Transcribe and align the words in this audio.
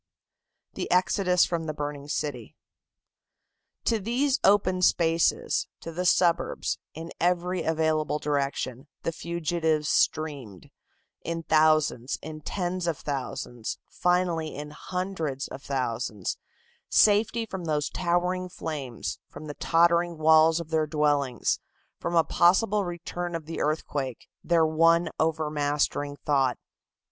THE 0.73 0.87
EXODUS 0.89 1.45
FROM 1.45 1.67
THE 1.67 1.75
BURNING 1.75 2.07
CITY. 2.07 2.55
To 3.85 3.99
these 3.99 4.39
open 4.43 4.81
spaces, 4.81 5.67
to 5.81 5.91
the 5.91 6.07
suburbs, 6.07 6.79
in 6.95 7.11
every 7.19 7.61
available 7.61 8.17
direction, 8.17 8.87
the 9.03 9.11
fugitives 9.11 9.89
streamed, 9.89 10.71
in 11.21 11.43
thousands, 11.43 12.17
in 12.23 12.41
tens 12.41 12.87
of 12.87 12.97
thousands, 12.97 13.77
finally 13.91 14.55
in 14.55 14.71
hundreds 14.71 15.47
of 15.47 15.61
thousands, 15.61 16.35
safety 16.89 17.45
from 17.45 17.65
those 17.65 17.87
towering 17.87 18.49
flames, 18.49 19.19
from 19.29 19.45
the 19.45 19.53
tottering 19.53 20.17
walls 20.17 20.59
of 20.59 20.71
their 20.71 20.87
dwellings, 20.87 21.59
from 21.99 22.15
a 22.15 22.23
possible 22.23 22.85
return 22.85 23.35
of 23.35 23.45
the 23.45 23.61
earthquake, 23.61 24.27
their 24.43 24.65
one 24.65 25.09
overmastering 25.19 26.17
thought. 26.25 26.57